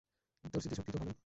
[0.43, 1.15] তোর স্মৃতি শক্তি তো ভালোই।